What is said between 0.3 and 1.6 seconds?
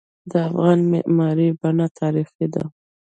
د افغان معماری